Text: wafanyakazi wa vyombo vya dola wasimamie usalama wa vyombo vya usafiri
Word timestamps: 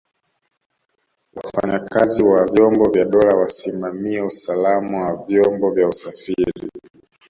wafanyakazi 1.35 2.23
wa 2.23 2.45
vyombo 2.47 2.89
vya 2.89 3.05
dola 3.05 3.35
wasimamie 3.35 4.21
usalama 4.21 4.97
wa 5.05 5.23
vyombo 5.25 5.71
vya 5.71 5.87
usafiri 5.87 6.69